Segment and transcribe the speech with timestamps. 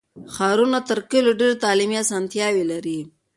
[0.33, 2.99] ښارونه تر کلیو ډېر تعلیمي اسانتیاوې لري.